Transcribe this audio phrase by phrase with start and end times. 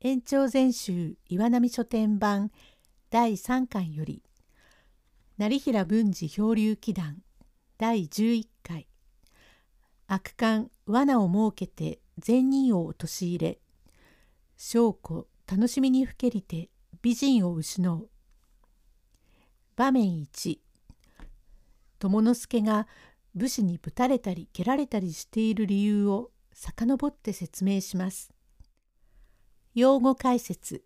[0.00, 2.52] 延長全集岩波書店版
[3.10, 4.22] 第3巻より
[5.38, 7.16] 成平文治漂流祈願
[7.78, 8.86] 第11回。
[10.06, 13.58] 悪漢罠を設けて善人を陥れ
[14.56, 16.70] 証拠楽しみにふけりて
[17.02, 18.08] 美人を失う。
[19.74, 20.58] 場面1
[21.98, 22.86] 友之助が
[23.34, 28.37] 武士にぶたれたり蹴られたりしている理由を遡って説明します。
[29.74, 30.82] 用語解説。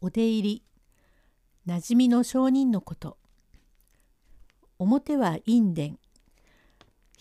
[0.00, 0.62] お出入り。
[1.66, 3.18] なじみの証人のこと。
[4.78, 5.98] 表は陰伝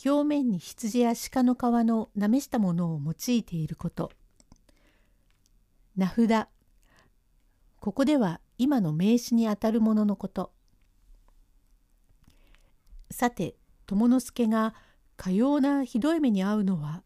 [0.03, 4.11] 表面に羊や鹿の皮のなめしたものを用いていること。
[5.95, 6.47] 名札。
[7.79, 10.51] ここでは今の名詞にあたるもののこと。
[13.11, 14.73] さて友之助が
[15.17, 17.03] かようなひどい目に遭うのは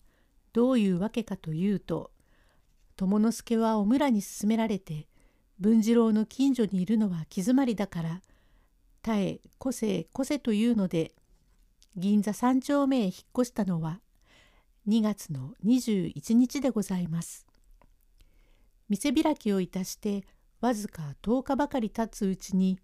[0.53, 2.11] どういうわけかというと
[2.99, 5.07] 友之助はお村に勧められて
[5.57, 8.21] 文次郎の近所にいるのは気詰まりだから
[9.01, 11.13] たえ個性個性というので
[11.95, 14.01] 銀座三丁目へ引っ越したのは
[14.85, 17.45] 2月の21日でございます。
[18.89, 20.25] 店開きをいたして
[20.59, 22.79] わずか10日ばかり経つうちに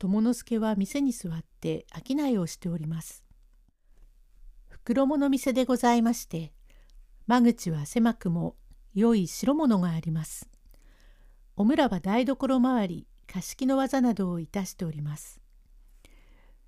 [0.00, 3.22] 友之助は店に座って商いをしております。
[4.68, 6.52] 袋物店でございまして
[7.28, 8.56] 間口は狭くも
[8.98, 10.48] 良い白物があります。
[11.54, 15.40] お村は台所周り貸し木の技などをいたしております。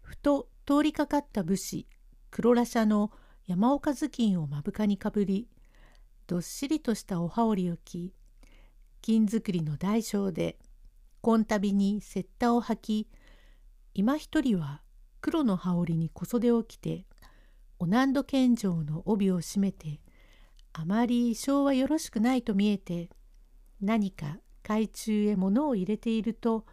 [0.01, 1.89] ふと通りかかった武士
[2.31, 3.11] 黒羅車の
[3.49, 5.49] 山岡頭巾を目深にかぶり
[6.29, 8.15] どっしりとしたお羽織を着
[9.03, 10.57] 金作りの大小で
[11.23, 13.09] 紺旅に雪駄を履き
[13.95, 14.83] 今一人は
[15.21, 17.07] 黒の羽織に小袖を着て
[17.81, 20.01] お難度献上の帯を締めて
[20.73, 23.11] あまり性はよろしくないと見えて
[23.81, 26.65] 何か懐中へ物を入れていると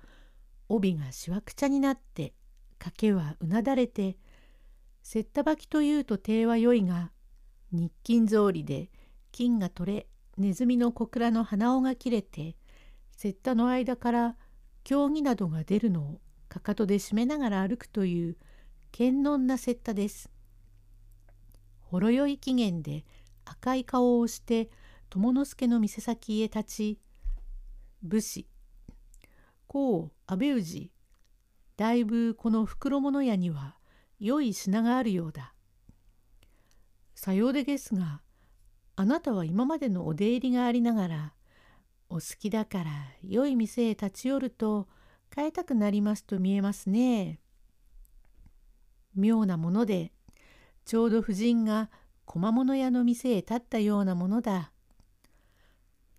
[0.69, 2.33] 帯がしわくちゃになって
[2.79, 4.17] 賭けはうなだれて
[5.03, 7.11] 雪駄履きというと手は良いが
[7.71, 8.89] 日金草履で
[9.31, 12.55] 金が取れネズミの小倉の鼻緒が切れて
[13.23, 14.35] 雪駄の間から
[14.83, 18.37] 競技などが出るのをかかとで締めながら歩くという
[18.91, 20.29] 堅能な雪駄です。
[21.81, 23.05] ほろ酔い期限で
[23.51, 24.69] 赤い顔をして
[25.09, 26.99] 友之助の店先へ立ち
[28.03, 28.47] 武士
[29.67, 30.91] こう安倍氏
[31.75, 33.75] だいぶこの袋物屋には
[34.19, 35.53] 良い品があるようだ。
[37.13, 38.21] さようでですが
[38.95, 41.33] あなたは今までのお出入りがありながら
[42.09, 42.91] お好きだから
[43.23, 44.87] 良い店へ立ち寄ると
[45.29, 47.39] 買いたくなりますと見えますね。
[49.15, 50.13] 妙なもので
[50.85, 51.89] ちょうど夫人が
[52.27, 54.73] 小物屋の店へ立ったようなものだ。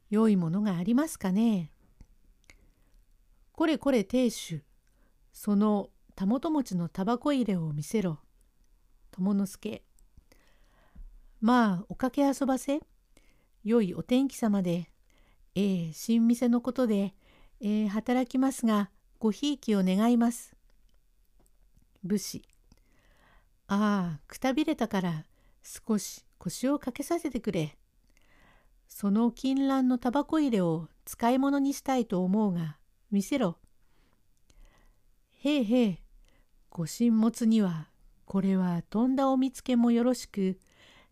[0.09, 1.71] 良いものがありますかね？
[3.53, 4.65] これこれ亭主、
[5.35, 8.21] そのたもと持ちのタバコ入れを見せろ。
[9.11, 9.83] 友之助。
[11.43, 12.81] まあ、おかけ遊ばせ。
[13.63, 14.91] 良いお天気様で。
[15.55, 17.15] ええ新店のことで、
[17.61, 20.57] ええ働きますが、ごひいきを願います。
[22.03, 22.43] 武士。
[23.67, 25.27] ああ、くたびれたから
[25.63, 27.77] 少し腰をかけさせてくれ。
[28.87, 32.79] その金蘭のタバコ入れを使い物にしたいと思うが、
[33.11, 33.59] 見せろ。
[35.41, 36.03] へえへえ、
[36.71, 37.89] ご神物には、
[38.25, 40.59] これはとんだお見つけもよろしく、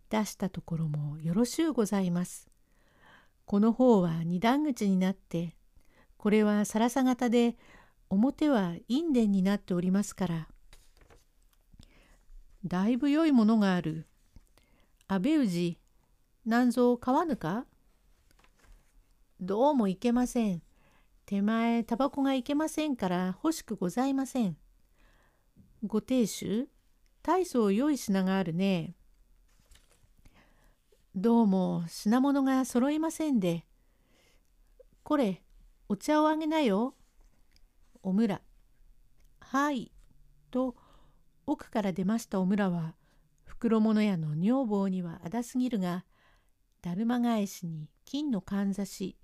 [0.08, 2.48] 出したところもよろしゅうございます。
[3.44, 5.56] この方は二段口になって、
[6.16, 7.56] これはさらさ型で、
[8.08, 10.48] 表は陰伝になっておりますから。
[12.64, 14.06] だいぶ良いものがある。
[15.08, 15.78] 安倍氏、
[16.44, 17.64] なんぞ買わぬか？
[19.40, 20.62] どうもいけません。
[21.26, 24.56] 手前タバコがいけませんから欲しくございません。
[25.84, 26.68] ご亭主、
[27.22, 28.96] 大層良い品があるね。
[31.14, 33.64] どうも品物が揃いませんで。
[35.04, 35.40] これ、
[35.88, 36.96] お茶をあげなよ。
[38.02, 38.40] おむら。
[39.38, 39.92] はい。
[40.50, 40.74] と、
[41.46, 42.96] 奥から出ましたおむらは、
[43.46, 46.04] 袋物屋の女房にはあだすぎるが、
[46.82, 49.16] だるま返しに金のかんざし、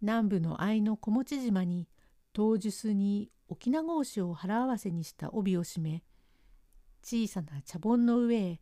[0.00, 1.88] 南部の愛の小持島に
[2.32, 6.02] 当日に沖縄格子を腹合わせにした帯を締め、
[7.02, 8.60] 小さな茶盆の上へ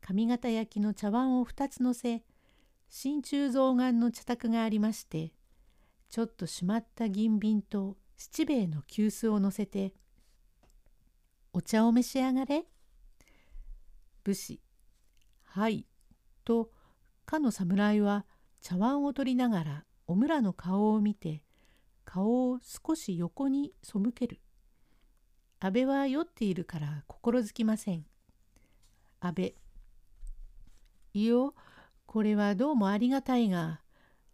[0.00, 2.22] 上方焼きの茶碗を2つ乗せ、
[2.88, 5.32] 真鍮象眼の茶卓がありまして、
[6.10, 9.94] ちょっとしまった銀瓶と七兵衛の急須を乗せて、
[11.52, 12.66] お茶を召し上がれ。
[14.24, 14.60] 武士
[15.44, 15.86] 「はい」
[16.44, 16.70] と
[17.24, 18.26] かの侍は
[18.60, 21.42] 茶碗を取りながらおむらの顔を見て
[22.04, 24.40] 顔を少し横に背ける。
[25.60, 28.04] 安倍は酔っているから心づきません。
[29.20, 29.54] 安倍。
[31.14, 31.54] いよ、
[32.06, 33.80] これはどうもありがたいが、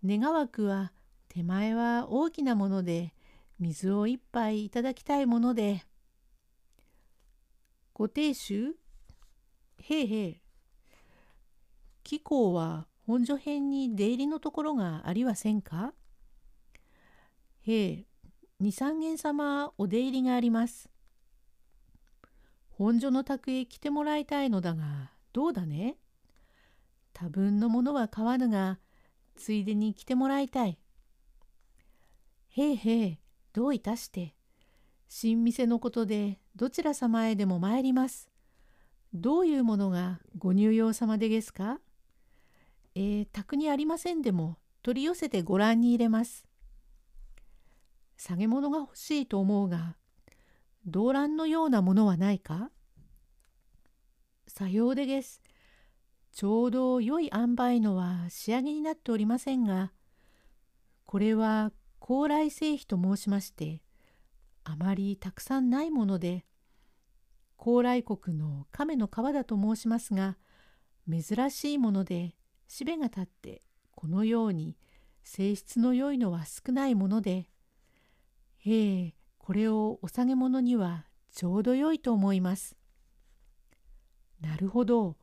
[0.02, 0.93] 願わくは
[1.29, 3.14] 手前は大きなもので、
[3.58, 5.85] 水を一杯いただきたいもので。
[7.93, 8.75] ご亭主
[9.90, 10.40] へいへい。
[12.05, 15.94] 紀行は本所編に出入りのところがありはせんか？
[17.67, 18.06] へえ、
[18.61, 20.90] 二三軒様お出入りがあります。
[22.69, 25.96] 本所の宅へ来てもらいたいのだが、どうだね？
[27.14, 28.79] 多分のものは買わぬが、
[29.37, 30.79] ついでに来てもらいたい。
[32.50, 33.19] へえへえ、
[33.55, 34.35] どういたして？
[35.08, 38.27] 新店のことでどちら様へでも参ります。
[39.14, 41.81] どういうものがご入用様でですか？
[42.94, 46.46] えー、宅にありませんでも取り寄せてご覧に入れます。
[48.16, 49.96] 下げ物が欲しいと思うが、
[50.87, 52.70] 動乱のようなものはないか？
[54.46, 55.43] さようでです。
[56.32, 59.93] ちょうど良い塩梅のは仕上げになっておりませんが、
[61.06, 63.81] これは高麗製皮と申しまして、
[64.64, 66.44] あまりたくさんないもので、
[67.58, 70.38] 高麗国の亀の皮だと申しますが、
[71.10, 72.37] 珍しいもので、
[72.69, 74.78] しべが立って、このように
[75.25, 77.50] 性質の良いのは少ないもので、
[78.58, 82.76] へえ、これをお下げ物にはちょうど良いと思います。
[84.40, 85.16] なるほど。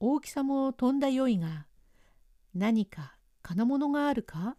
[0.00, 1.66] 大きさも飛んだ良いが、
[2.54, 4.56] 何か金物があるか？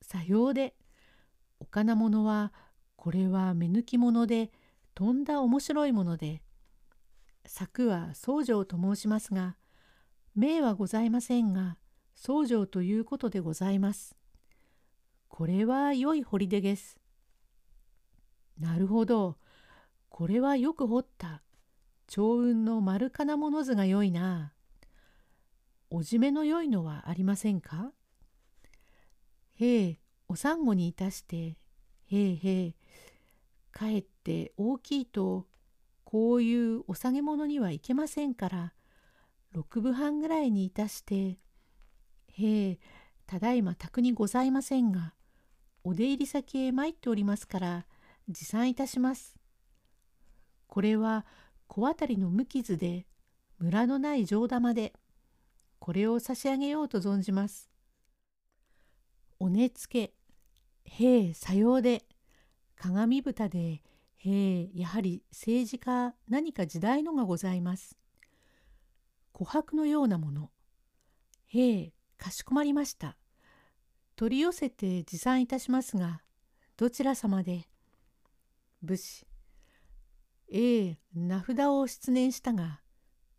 [0.00, 0.76] さようで、
[1.58, 2.52] お金物は、
[2.94, 4.52] これは目抜き物で、
[4.94, 6.42] 飛んだ面白いもので、
[7.46, 9.56] 作は僧正と申しますが、
[10.34, 11.76] 名はございませんが、
[12.14, 14.16] 僧正ということでございます。
[15.28, 16.98] これは良い掘り出です。
[18.58, 19.36] なるほど。
[20.08, 21.42] これはよく掘った。
[22.06, 24.52] 長雲の丸金物図が良いな。
[25.90, 27.92] おじめの良いのはありませんか？
[29.56, 31.56] へえ、おさんごにいたして、へ
[32.10, 32.74] えへえ、
[33.72, 35.46] かえって大きいと、
[36.04, 38.72] こういうお下げ物にはいけませんから、
[39.52, 41.38] 六分半ぐらいにいたして、
[42.32, 42.78] へえ、
[43.26, 45.14] ただいま宅にございませんが、
[45.84, 47.86] お出入り先へ参っておりますから、
[48.28, 49.36] 持参いたします。
[50.66, 51.26] これは
[51.68, 53.06] 小当たりの無傷で、
[53.58, 54.94] ムラのない上玉で、
[55.78, 57.70] これを差し上げようと存じます。
[59.38, 60.14] お根付け、
[60.84, 62.04] へえ、さようで、
[62.76, 63.82] 鏡蓋で、
[64.30, 67.98] え、やはり政治家何か時代のがございます。
[69.34, 70.50] 琥珀のようなもの。
[71.46, 73.18] へえ、かしこまりました。
[74.16, 76.22] 取り寄せて持参いたしますが、
[76.76, 77.68] どちら様で？
[78.82, 79.26] 武士。
[80.50, 82.80] ええ、名札を失念したが、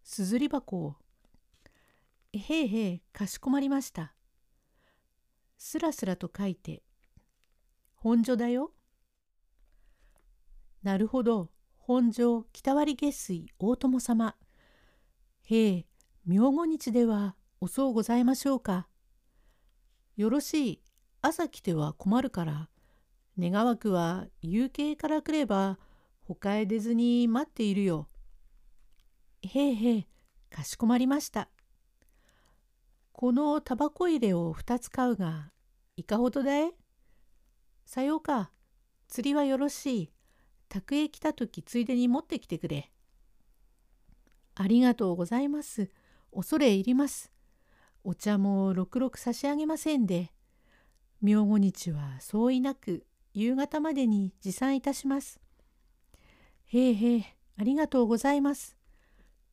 [0.03, 0.95] すずり箱を。
[2.33, 4.13] へえへえ、かしこまりました。
[5.57, 6.83] すらすらと書いて、
[7.95, 8.71] 本所だよ。
[10.85, 14.35] なるほど、本所北割下水大友様。
[15.41, 15.87] へえ、
[16.27, 18.87] 明後日ではおそうございましょうか。
[20.15, 20.81] よろしい、
[21.23, 22.69] 朝来ては困るから、
[23.39, 25.79] 願わくは夕景から来れば、
[26.21, 28.07] 他へ出ずに待っているよ。
[29.41, 30.07] へえへえ、
[30.51, 31.49] かしこまりました。
[33.11, 35.51] このタバコ入れを二つ買うが、
[35.97, 36.73] いかほどだい？
[37.87, 38.51] さようか。
[39.07, 40.14] 釣りはよろしい。
[40.69, 42.91] 宅へ来た時ついでに持ってきてくれ。
[44.55, 45.91] ありがとうございます。
[46.33, 47.31] 恐れ入ります。
[48.03, 50.31] お茶もろくろく差し上げませんで。
[51.21, 55.39] 明後日はそういなく夕方までに持参いたします。
[56.65, 58.77] へえへえ、ありがとうございます。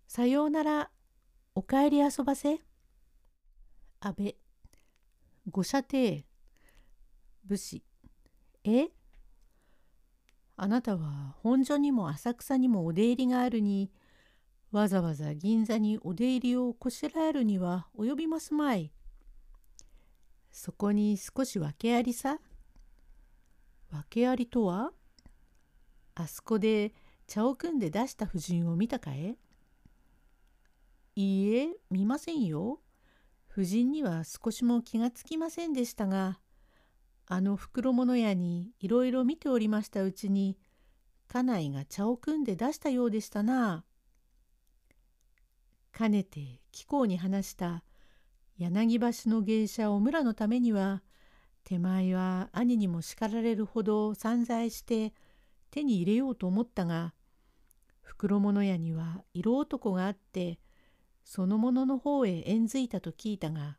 [0.06, 0.90] さようなら、
[1.54, 2.60] お帰り遊ばせ。
[4.00, 4.36] 安倍、
[5.50, 6.24] ご舎弟、
[7.44, 7.82] 武士、
[8.64, 8.88] え
[10.56, 13.90] あなたは本所にも浅草にもお出入りがあるに、
[14.70, 18.92] わざわざ銀座にお出入りをこしらえるには及びますまい。
[20.50, 22.38] そこに少し訳ありさ？
[23.90, 24.92] 訳ありとは
[26.14, 26.92] あそこで
[27.26, 29.36] 茶を組んで出した婦人を見たかえ？
[31.16, 32.80] いいえ、見ませんよ。
[33.48, 36.38] 婦人には少しも気がつきませんでしたが、
[37.32, 40.58] あの袋物屋にいろいろ見ておりましたうちに、
[41.28, 43.86] 家内が茶を組んで出したようでしたな。
[45.92, 47.84] かねて貴公に話した
[48.58, 51.02] 柳橋の芸者お村のためには
[51.64, 55.14] 手前は兄にも叱られるほど散財して
[55.70, 57.14] 手に入れようと思ったが
[58.02, 60.58] 袋物屋には色男があって
[61.24, 63.78] そのものの方へ縁づいたと聞いたが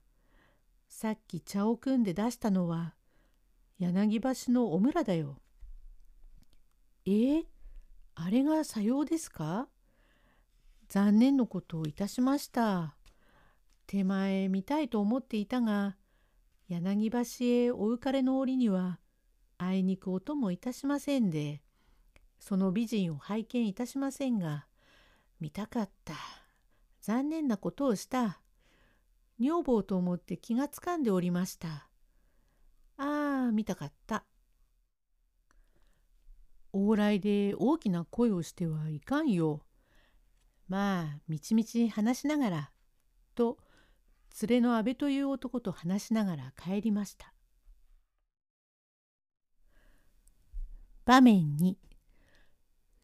[0.88, 2.96] さっき茶を組んで出したのは
[3.80, 5.38] 柳橋のお村だよ。
[7.06, 7.44] えー、
[8.16, 9.68] あれがさようですか？
[10.90, 12.96] 残念のことをいたしました。
[13.86, 15.98] 手前見たいと思っていたが
[16.70, 19.00] 柳橋へお浮かれの折には
[19.58, 21.62] あいにく音もいたしませんで
[22.40, 24.66] その美人を拝見いたしませんが
[25.40, 26.14] 見たかった
[27.02, 28.40] 残念なことをした
[29.38, 31.90] 女房と思って気がつかんでおりました
[32.98, 34.24] ああ見たかった
[36.74, 39.62] 往来で大きな声をしてはいかんよ
[40.68, 42.72] まあみちみち話しながら
[43.36, 43.58] と
[44.42, 47.34] 連れの阿部という男と話しながら帰りました。
[51.06, 51.78] 場面に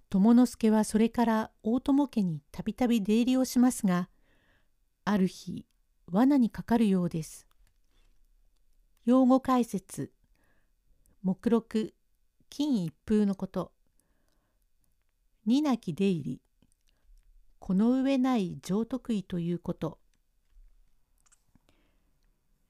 [0.09, 4.09] 友之助はそれから大友家にたびたび出入りをしますが
[5.03, 5.65] ある日
[6.09, 7.48] 罠にかかるようです。
[9.09, 10.11] 用語解説。
[11.23, 11.95] 目録。
[12.47, 13.71] 金一封のこと。
[15.47, 16.41] 二なき出入り。
[17.57, 19.97] この上ない上得意ということ。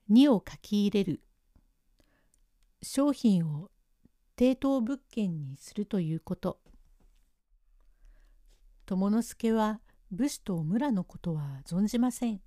[0.09, 1.21] 2を書き入れる。
[2.81, 3.69] 商品を
[4.37, 6.61] 抵当物件にするということ。
[8.85, 12.39] 友之助は武士と村のことは存じません。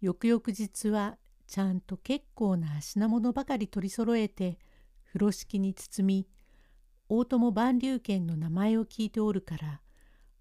[0.00, 4.58] 翌々日はちゃんと結構な品物ばかり取り揃えて
[5.06, 6.28] 風呂敷に包み
[7.08, 9.80] 大友万流軒の名前を聞いておるから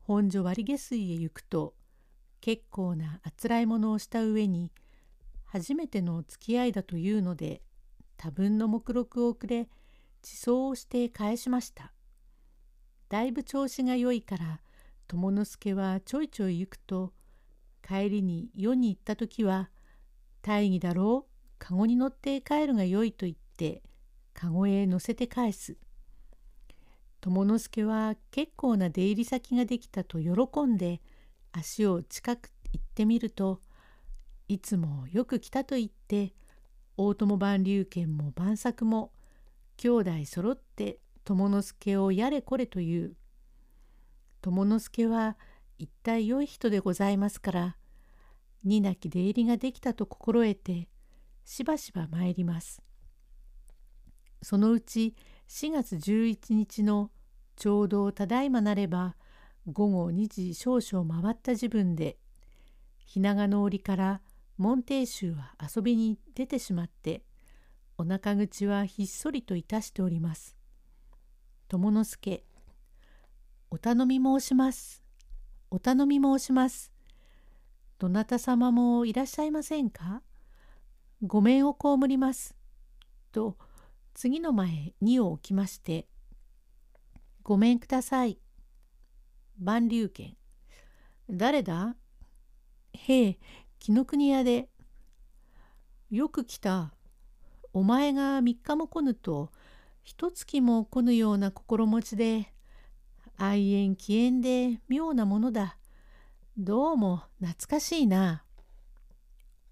[0.01, 1.75] 本所割下水へ行くと
[2.41, 4.73] 結構なあつらいものをした上に
[5.45, 7.61] 初めてのお付き合いだというので
[8.17, 9.69] 多分の目録をくれ
[10.21, 11.93] 自走をして返しました。
[13.07, 14.59] だいぶ調子が良いから
[15.07, 17.13] 友之助はちょいちょい行くと
[17.81, 19.69] 帰りに世に行った時は
[20.47, 23.83] 「大義だろう籠に乗って帰るがよい」と言って
[24.33, 25.75] 籠へ乗せて返す。
[27.19, 31.01] 友之助は結構な出入り先ができたと喜んで
[31.51, 33.59] 足を近く行ってみると
[34.47, 36.33] いつもよく来たと言って
[36.95, 39.11] 大友万流軒も万作も
[39.75, 43.17] 兄弟揃って友之助をやれこれという
[44.41, 45.37] 友之助は
[45.77, 47.77] 一体良い人でございますから
[48.63, 50.89] になき出入りができたと心得て
[51.45, 52.81] しばしば参ります。
[54.41, 55.15] そのうち
[55.47, 57.11] 4月11日の
[57.55, 59.15] ちょうどただいまなれば
[59.71, 62.17] 午後2時少々回った自分で
[63.05, 64.21] 日長の折から
[64.57, 67.23] 門弟衆は遊びに出てしまって
[67.97, 70.55] お腹口はひっそりといたしております。
[71.67, 72.43] 友之助
[73.69, 75.03] お頼み申します。
[75.69, 76.96] お頼み申します。
[77.99, 80.21] どなた様もいらっしゃいませんか？
[81.23, 82.55] ご面を被ります。
[83.31, 83.57] と
[84.13, 86.07] 次の前荷を置きまして
[87.43, 88.39] 「ごめんください」
[89.59, 90.35] 「万流軒」
[91.29, 91.95] 「誰だ?」
[92.93, 93.39] 「へえ
[93.79, 94.69] 紀ノ国屋で
[96.09, 96.93] 「よく来た。
[97.73, 99.51] お前が3日も来ぬと
[100.03, 102.53] 一月も来ぬような心持ちで
[103.35, 105.77] 愛縁起縁で妙なものだ。
[106.59, 108.43] どうも懐かしいな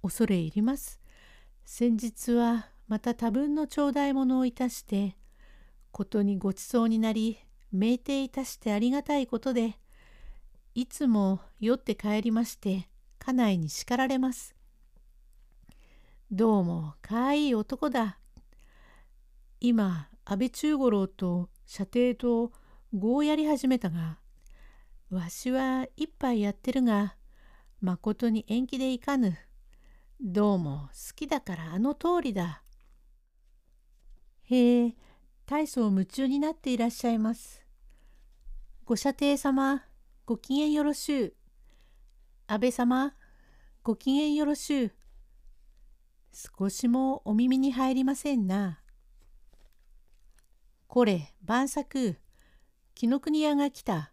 [0.04, 1.00] 恐れ入ります
[1.66, 5.18] 先日はまた多分の頂戴物をいたして
[5.90, 7.40] ことにごちそうになり
[7.74, 9.80] 酩酊いたしてありがたいことで
[10.76, 12.88] いつも酔って帰りまして
[13.18, 14.54] 家内に叱られます。
[16.30, 18.20] どうもかわいい男だ。
[19.60, 22.52] 今安倍中五郎と射程と
[22.94, 24.20] 碁をやり始めたが
[25.16, 27.16] わしは一杯やってるが
[27.80, 29.38] まことに縁起でいかぬ。
[30.20, 32.64] どうも好きだからあの通りだ。
[34.44, 34.96] へえ、
[35.46, 37.66] 大層夢中になっていらっしゃいます。
[38.84, 39.86] ご舎弟様、
[40.26, 41.34] ご機嫌よろしゅう。
[42.48, 43.16] 安倍様、
[43.84, 44.92] ご機嫌よろしゅう。
[46.58, 48.82] 少しもお耳に入りませんな。
[50.88, 52.18] これ、晩作、
[52.96, 54.12] 紀ノ国屋が来た。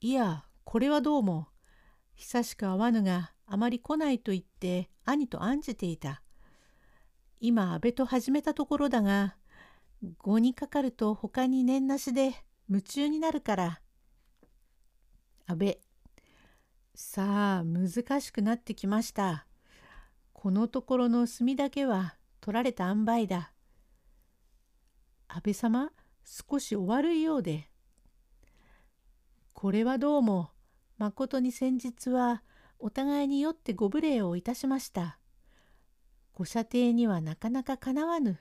[0.00, 1.48] いや、これはどうも、
[2.14, 6.22] 久しく会わぬがあまり来ないと言って兄と案じていた。
[7.40, 9.34] 今安倍と始めたところだが、
[10.18, 12.32] 語にかかると他に念なしで
[12.68, 13.80] 夢中になるから。
[15.48, 15.80] 安倍、
[16.94, 19.48] さあ難しくなってきました。
[20.32, 23.52] このところの墨だけは取られた塩梅だ。
[25.26, 25.90] 安倍様
[26.24, 27.67] 少しお悪いようで。
[29.60, 30.50] これはどうも
[30.98, 32.44] まことに先日は
[32.78, 35.18] お互いによってご無礼をいたしました。
[36.32, 38.38] ご舎弟にはなかなかかなわぬ。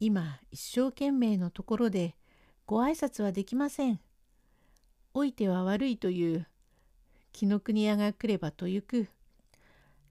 [0.00, 2.16] 今一生懸命のところで
[2.66, 4.00] ご挨拶はできません。
[5.14, 6.48] おいては悪いという
[7.32, 9.06] 紀ノ国屋が来ればとゆく。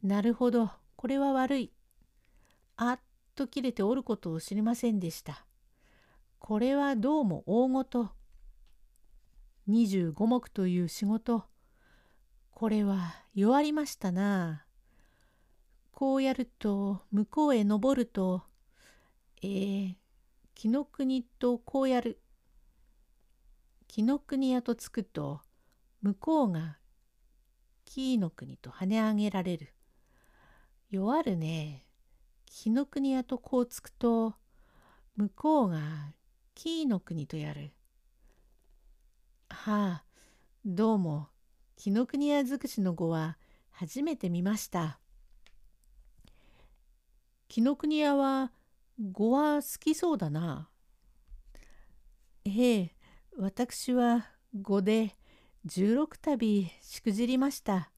[0.02, 1.74] なるほどこれは悪い。
[2.78, 3.00] あっ
[3.36, 5.46] と切れておることを知りませんでした。
[6.40, 8.12] これはどうも大ごと。
[9.70, 11.46] 25目という仕事。
[12.52, 14.66] これは弱りましたな。
[15.92, 18.44] こうやると向こうへ登ると、
[19.42, 19.96] えー、
[20.54, 22.20] 紀ノ国とこうやる。
[23.88, 25.42] 紀ノ国屋とつくと、
[26.02, 26.78] 向こうが
[27.86, 29.74] 紀の国と跳ね上げられる。
[30.90, 31.86] 弱るね。
[32.46, 34.36] 紀ノ国屋とこうつくと、
[35.16, 35.80] 向こうが
[36.54, 37.72] 紀の国とやる。
[39.50, 40.04] はあ、
[40.66, 41.30] どうも、
[41.78, 43.38] 紀ノ国屋尽くしの語は
[43.72, 45.00] 初めて見ました。
[47.48, 48.52] 紀ノ国屋は
[49.12, 50.70] 語は好きそうだな。
[52.46, 52.96] ええ、
[53.38, 54.28] 私は
[54.62, 55.16] 語で
[55.66, 57.92] 16度しくじりました。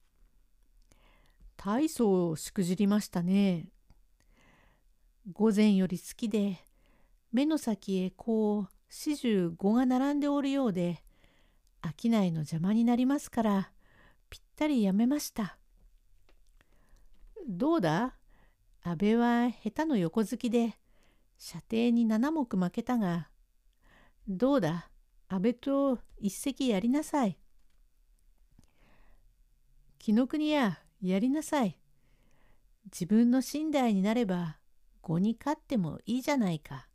[1.58, 3.70] 大層しくじりましたね。
[5.32, 6.60] 午前より好きで、
[7.32, 11.05] 目の先へこう始終語が並んでおるようで、
[11.86, 13.72] 商いの邪魔になりますから、
[14.30, 15.58] ぴったりやめました。
[17.48, 18.16] どうだ？
[18.82, 20.76] 安倍は下手の横好きで、
[21.38, 23.30] 射程に7目負けたが、
[24.28, 24.90] どうだ？
[25.28, 27.38] 安倍と一席やりなさい。
[29.98, 31.80] 紀ノ国ややりなさい。
[32.86, 34.58] 自分の寝台になれば
[35.02, 36.88] 碁に勝ってもいいじゃないか。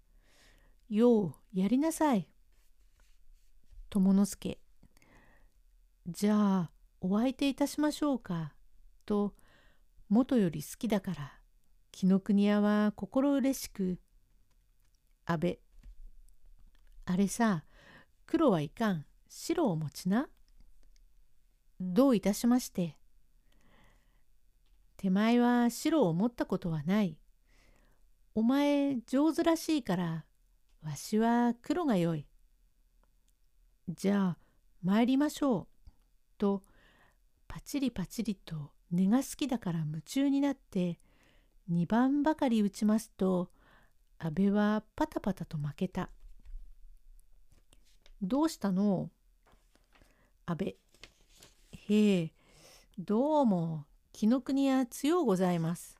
[0.88, 2.28] ようやりなさい。
[3.88, 4.59] 友之助。
[6.10, 6.70] じゃあ
[7.00, 8.52] お相手いたしましょうか。
[9.06, 9.34] と
[10.08, 11.32] 元より好きだから
[11.92, 14.00] 紀ノ国屋は心嬉しく
[15.24, 15.60] 「安倍
[17.04, 17.64] あれさ
[18.26, 20.28] 黒はいかん白を持ちな」
[21.80, 22.98] どういたしまして
[24.96, 27.16] 手前は白を持ったことはない。
[28.34, 30.24] お前上手らしいから
[30.82, 32.26] わしは黒がよい。
[33.88, 34.38] じゃあ
[34.82, 35.69] 参りましょう。
[36.40, 36.62] と
[37.46, 40.98] パチリパチリと根が好きだから夢中になって
[41.70, 43.50] 2番ばかり打ちますと
[44.18, 46.08] 安倍はパタパタと負けた。
[48.22, 49.10] どうしたの？
[50.46, 50.76] 安倍。
[51.72, 52.32] へえ、
[52.98, 55.96] どうも紀ノ国屋強うございます。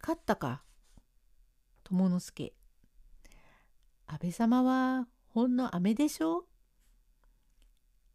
[0.00, 0.62] 勝ったか？
[1.84, 2.52] 友之助。
[4.06, 6.38] 安倍様はほんの飴でしょ？
[6.40, 6.46] う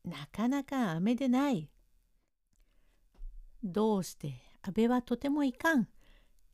[0.05, 1.69] なかなか飴でない。
[3.63, 5.87] どうして安倍はとてもいかん。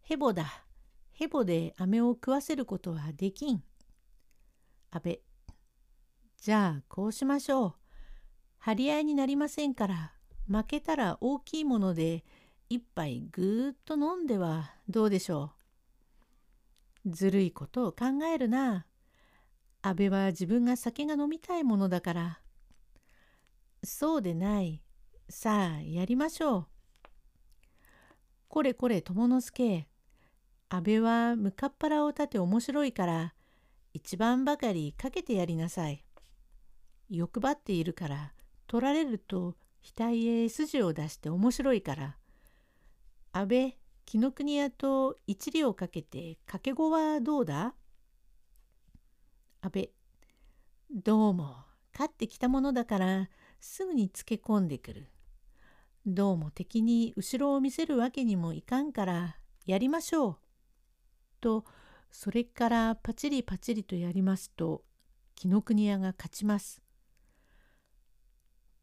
[0.02, 0.66] ヘボだ。
[1.12, 3.64] ヘボで飴を食わせることはできん。
[4.92, 5.22] 安倍。
[6.38, 7.74] じゃあこうしましょう。
[8.60, 10.14] 張り合いになりませんから
[10.48, 12.24] 負けたら大きいもので
[12.70, 15.52] 一杯ぐーっと飲んではどうでしょ
[17.06, 17.10] う。
[17.12, 18.88] ずるいことを考えるな。
[19.82, 22.40] 安倍は自分が酒が飲みたいものだから。
[23.86, 24.82] そうでない。
[25.30, 26.68] さあやりましょう。
[28.48, 29.88] これこれ友之助。
[30.70, 33.34] 安倍は向かっ腹を立て面白いから
[33.94, 36.04] 一番ばかりかけてやりなさい。
[37.10, 38.34] 欲張っているから
[38.68, 39.56] 取られると
[39.96, 42.18] 額へ筋を出して面白いから。
[43.32, 47.74] 安倍紀ノ国屋と一里をかけて掛け子はどうだ？
[49.62, 49.92] 安倍
[50.92, 51.58] どうも
[51.94, 53.30] 勝ってきたものだから
[53.68, 55.08] すぐにつけ込んでくる。
[56.06, 60.38] どうも敵に後ろを見せるわけにもいかんからやりましょう。
[61.42, 61.66] と
[62.12, 64.84] それからパチリパチリとやりますと
[65.34, 66.84] 紀ノ国屋が勝ちます。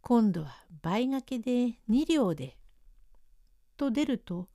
[0.00, 2.58] 今度は倍掛けで2両で。
[3.76, 4.48] と出ると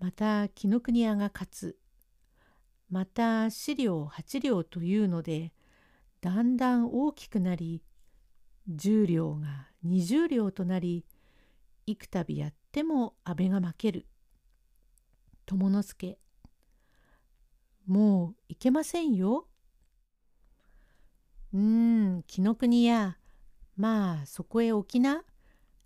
[0.00, 1.78] また紀ノ国屋が勝つ。
[2.90, 5.52] また四両八両というので
[6.20, 7.80] だんだん大きくなり
[8.70, 11.04] 10両が20両となり
[11.86, 14.06] 幾度やっても安倍が負ける。
[15.46, 16.18] 友之助
[17.86, 19.48] もういけませんよ。
[21.52, 21.60] うー
[22.18, 23.18] ん紀ノ国屋
[23.76, 25.24] まあそこへ置きな。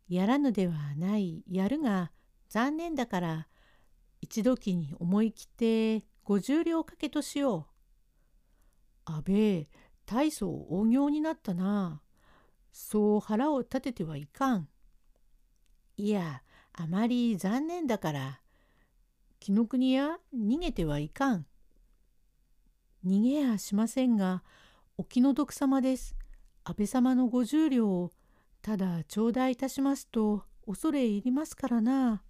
[0.08, 2.12] やらぬではないやるが
[2.48, 3.48] 残念だから
[4.20, 7.66] 一時に思い切って五十両かけとしよ
[9.06, 9.10] う。
[9.10, 9.68] 安倍
[10.04, 12.02] 大層大行になったな。
[12.78, 14.68] そう腹を立ててはいかん。
[15.96, 16.42] いや
[16.74, 18.40] あまり残念だから
[19.40, 21.46] 紀ノ国屋逃げてはいかん。
[23.02, 24.42] 逃げやしませんが
[24.98, 26.14] お気の毒様です。
[26.64, 28.10] 安倍様の五十両を
[28.60, 32.22] ただ頂戴いたしますと恐れ入りますからな。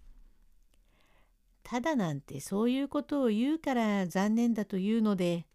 [1.61, 5.45] ただなんてそういうことを言うから残念だというので、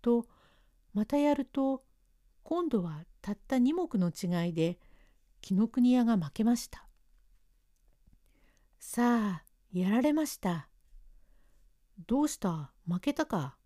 [0.00, 0.26] と
[0.94, 1.82] またやると
[2.48, 4.78] 今度はたった2目の違いで
[5.42, 6.88] 紀ノ国屋が負けました。
[8.78, 10.70] さあやられました。
[12.06, 12.72] どうした？
[12.90, 13.58] 負けたか？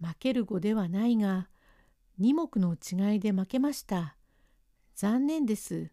[0.00, 1.48] 負ける語ではないが
[2.20, 4.14] 2目の違いで負けました。
[4.94, 5.90] 残念です。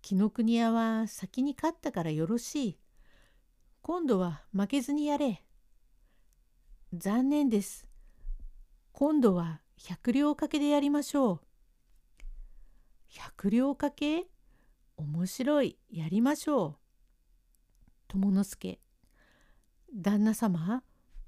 [0.00, 2.78] 紀ノ国屋は先に勝ったからよろしい。
[3.82, 5.44] 今度は負けずにやれ。
[6.94, 7.86] 残念です。
[8.92, 11.40] 今度は百両掛けでやりましょう。
[13.08, 14.28] 百両掛け？
[14.96, 15.76] 面白い。
[15.90, 16.76] やりましょう。
[18.06, 18.78] 友之助。
[19.92, 20.84] 旦那様、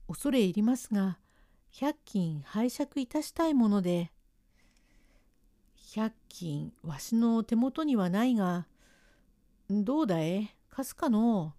[0.07, 1.19] 恐れ入りますが、
[1.73, 4.13] 百金拝借いたしたいもので。
[5.93, 8.69] 百金わしの手元にはないが、
[9.69, 10.55] どうだい？
[10.71, 11.55] 貸すかの？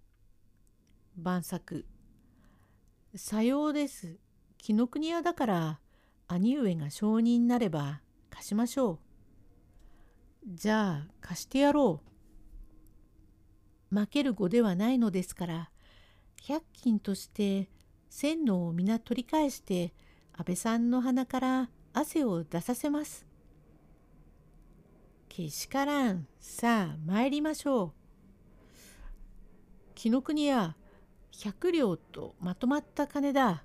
[1.18, 1.84] 晩作。
[3.14, 4.16] さようです。
[4.56, 5.80] 紀ノ国屋だから
[6.28, 8.98] 兄上が証人になれば貸しましょう。
[10.54, 12.00] じゃあ貸してやろ
[13.92, 13.94] う。
[13.94, 15.70] 負ける語ではないのですから
[16.42, 17.68] 百均として
[18.10, 19.92] 千能を皆取り返して
[20.32, 23.26] 安倍さんの鼻から汗を出させます。
[25.28, 26.26] けしからん。
[26.40, 27.92] さあ参りましょう。
[29.94, 30.76] 紀ノ国屋
[31.30, 33.64] 百両とまとまった金だ。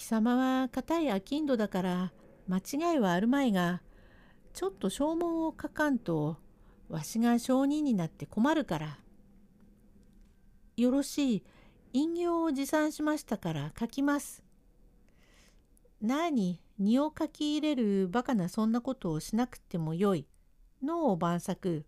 [0.00, 2.12] 貴様は固い商人だから
[2.48, 3.82] 間違いはあるまいが、
[4.54, 6.38] ちょっと証文を書かんと、
[6.88, 8.98] わしが証人になって困るから。
[10.78, 11.42] よろしい、
[11.92, 14.42] 引用を持参しましたから書きます。
[16.00, 20.26] なに、荷を書き入れるバカなそんなことをしなくてもよい。
[20.82, 21.84] のを晩作。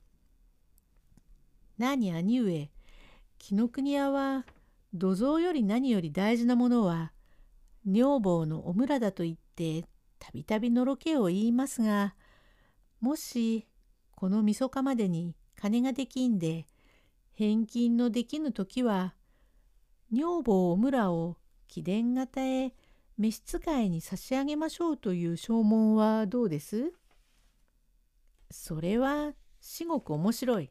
[1.78, 2.70] なに兄上、
[3.38, 4.44] 紀ノ国屋は
[4.92, 7.10] 土蔵より何より大事なものは
[7.84, 9.86] 女房のお村だと言って
[10.18, 12.14] たびたびのろけを言いますが
[13.00, 13.66] もし
[14.14, 16.66] このみそかまでに金ができんで
[17.32, 19.14] 返金のできぬ時は
[20.12, 22.72] 女房お村を貴殿方へ
[23.18, 26.92] 召使いに差し上げましょうという証文はどうです？
[28.50, 30.70] それは至極面白い。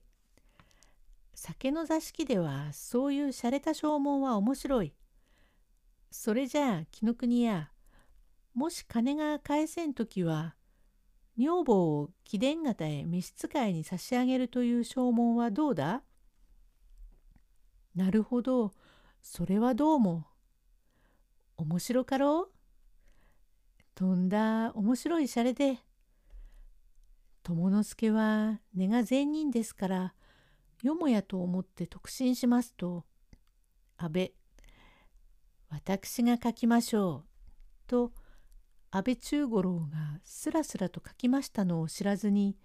[1.33, 4.93] 酒の座敷ではそういう洒落た証文は面白い。
[6.11, 7.71] それじゃあ紀ノ国屋
[8.53, 10.55] もし金が返せん時は
[11.37, 16.03] 女房を貴殿方へ召使いに差し上げるという証文はどうだ？
[17.95, 18.73] なるほど
[19.21, 20.25] それはどうも。
[21.57, 22.51] 面白かろう？
[23.95, 25.79] とんだ面白いシャレで。
[27.43, 30.13] 友之助は根が善人ですから
[30.83, 33.05] よもやと思って特進しますと
[33.97, 34.33] 「安倍
[35.71, 37.25] 私が書きましょう」
[37.87, 38.13] と
[38.91, 42.57] 安倍中五郎がすらすらと書きましたのを知らずに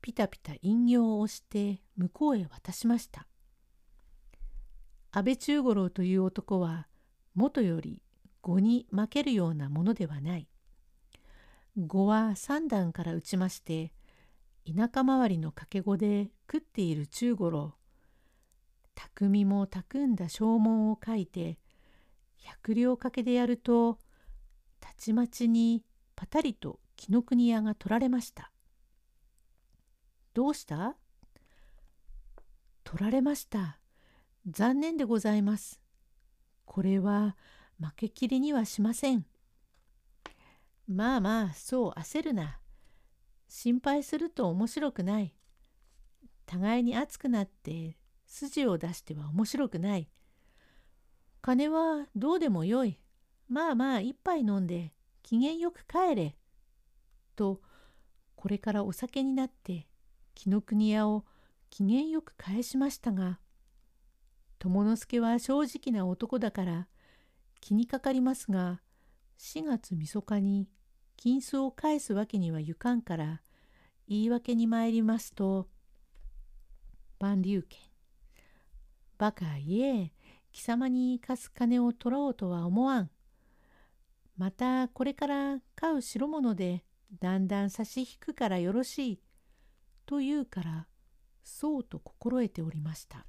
[0.00, 3.26] ピタピタ引用を押して向こうへ渡しました。
[5.10, 6.88] 安倍中五郎という男は
[7.34, 8.02] もとより
[8.40, 10.48] 語に負けるようなものではない。
[11.76, 13.92] 語は三段から打ちまして
[14.66, 17.74] 田舎周りの掛け子で食っている中五郎
[18.94, 21.58] 匠も匠んだ証文を書いて
[22.42, 23.98] 百両掛けでやると
[24.80, 25.82] たちまちに
[26.16, 28.50] パタリと紀ノ国屋が取られました。
[30.34, 30.96] どうした？
[32.84, 33.78] 取られました。
[34.46, 35.80] 残念でございます。
[36.64, 37.36] これは
[37.80, 39.26] 負けきりにはしません。
[40.88, 42.58] まあまあそう焦るな。
[43.48, 45.34] 心配すると面白くない。
[46.46, 50.08] 互いに熱くなって筋を出しては面白くない。
[51.42, 52.98] 金はどうでもよい。
[53.48, 56.36] まあまあ一杯飲んで機嫌よく帰れ。
[57.36, 57.60] と
[58.36, 59.88] これからお酒になって
[60.34, 61.24] 紀ノ国屋を
[61.70, 63.40] 機嫌よく返しましたが
[64.58, 66.88] 友之助は正直な男だから
[67.60, 68.80] 気にかかりますが
[69.38, 70.68] 4月みそかに
[71.16, 73.40] 金子を返すわけにはいかんから
[74.08, 75.68] 言い訳に参りますと
[77.18, 77.80] 「万竜拳
[79.18, 80.12] バカ言え
[80.52, 83.10] 貴様に貸す金を取ろうとは思わん。
[84.36, 86.84] またこれから飼う代物で
[87.20, 89.20] だんだん差し引くからよろしい。
[90.06, 90.86] と言うから
[91.42, 93.26] そうと心得ておりました。